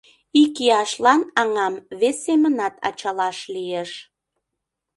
[0.41, 3.91] Икияшлан аҥам вес семынат ачалаш лиеш.